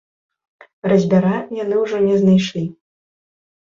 [0.91, 2.65] Разьбяра яны ўжо не знайшлі.